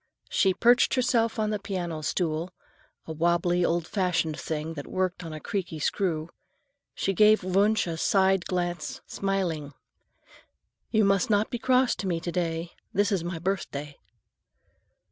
[0.31, 5.31] As she perched herself upon the piano stool,—a wobbly, old fashioned thing that worked on
[5.31, 9.73] a creaky screw,—she gave Wunsch a side glance, smiling.
[10.89, 12.71] "You must not be cross to me to day.
[12.91, 13.99] This is my birthday."